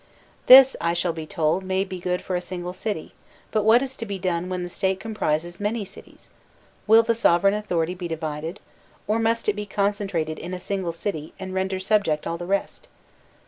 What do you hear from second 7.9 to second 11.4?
be divided? Or must it be concentrated in a single city